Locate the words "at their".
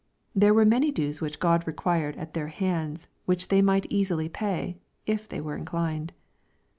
2.17-2.47